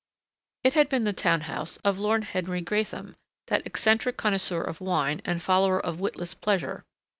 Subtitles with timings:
[0.63, 3.13] It had been the town house of Lord Henry Gratham,
[3.49, 6.83] that eccentric connoisseur of wine and follower of witless pleasure.